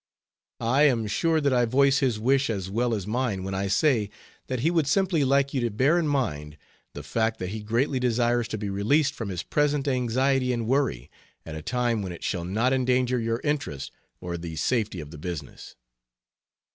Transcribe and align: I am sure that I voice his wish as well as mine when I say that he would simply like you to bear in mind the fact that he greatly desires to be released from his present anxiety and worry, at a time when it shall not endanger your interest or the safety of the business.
I 0.59 0.85
am 0.85 1.05
sure 1.05 1.39
that 1.39 1.53
I 1.53 1.65
voice 1.65 1.99
his 1.99 2.19
wish 2.19 2.49
as 2.49 2.71
well 2.71 2.95
as 2.95 3.05
mine 3.05 3.43
when 3.43 3.53
I 3.53 3.67
say 3.67 4.09
that 4.47 4.61
he 4.61 4.71
would 4.71 4.87
simply 4.87 5.23
like 5.23 5.53
you 5.53 5.61
to 5.61 5.69
bear 5.69 5.99
in 5.99 6.07
mind 6.07 6.57
the 6.95 7.03
fact 7.03 7.37
that 7.37 7.49
he 7.49 7.61
greatly 7.61 7.99
desires 7.99 8.47
to 8.47 8.57
be 8.57 8.67
released 8.71 9.13
from 9.13 9.29
his 9.29 9.43
present 9.43 9.87
anxiety 9.87 10.51
and 10.53 10.65
worry, 10.65 11.11
at 11.45 11.53
a 11.53 11.61
time 11.61 12.01
when 12.01 12.11
it 12.11 12.23
shall 12.23 12.45
not 12.45 12.73
endanger 12.73 13.19
your 13.19 13.41
interest 13.43 13.91
or 14.19 14.37
the 14.39 14.55
safety 14.55 15.01
of 15.01 15.11
the 15.11 15.19
business. 15.19 15.75